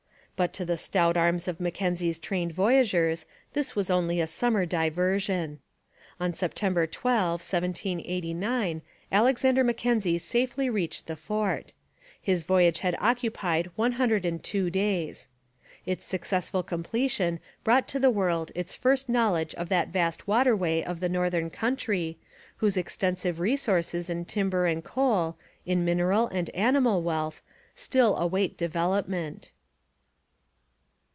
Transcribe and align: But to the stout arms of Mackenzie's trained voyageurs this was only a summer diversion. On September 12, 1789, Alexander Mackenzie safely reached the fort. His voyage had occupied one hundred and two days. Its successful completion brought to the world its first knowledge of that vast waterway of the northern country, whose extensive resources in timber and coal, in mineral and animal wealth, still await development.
But 0.37 0.53
to 0.53 0.65
the 0.65 0.75
stout 0.75 1.17
arms 1.17 1.47
of 1.47 1.59
Mackenzie's 1.59 2.17
trained 2.17 2.51
voyageurs 2.51 3.27
this 3.53 3.75
was 3.75 3.91
only 3.91 4.19
a 4.19 4.25
summer 4.25 4.65
diversion. 4.65 5.59
On 6.19 6.33
September 6.33 6.87
12, 6.87 7.33
1789, 7.41 8.81
Alexander 9.11 9.63
Mackenzie 9.63 10.17
safely 10.17 10.67
reached 10.67 11.05
the 11.05 11.15
fort. 11.15 11.73
His 12.19 12.41
voyage 12.41 12.79
had 12.79 12.97
occupied 12.99 13.69
one 13.75 13.91
hundred 13.91 14.25
and 14.25 14.43
two 14.43 14.71
days. 14.71 15.27
Its 15.85 16.07
successful 16.07 16.63
completion 16.63 17.39
brought 17.63 17.87
to 17.89 17.99
the 17.99 18.09
world 18.09 18.51
its 18.55 18.73
first 18.73 19.09
knowledge 19.09 19.53
of 19.53 19.69
that 19.69 19.89
vast 19.89 20.27
waterway 20.27 20.81
of 20.81 21.01
the 21.01 21.07
northern 21.09 21.51
country, 21.51 22.17
whose 22.55 22.77
extensive 22.77 23.39
resources 23.39 24.09
in 24.09 24.25
timber 24.25 24.65
and 24.65 24.83
coal, 24.83 25.37
in 25.67 25.85
mineral 25.85 26.25
and 26.29 26.49
animal 26.55 27.03
wealth, 27.03 27.43
still 27.75 28.17
await 28.17 28.57
development. 28.57 29.51